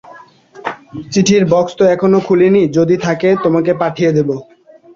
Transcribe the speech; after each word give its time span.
চিঠির 1.11 1.43
বাক্স 1.51 1.71
তো 1.79 1.83
এখনো 1.93 2.17
খুলি 2.27 2.47
নি, 2.55 2.61
যদি 2.77 2.95
থাকে 3.05 3.29
তোমাকে 3.43 3.71
পাঠিয়ে 3.81 4.11
দেব। 4.17 4.29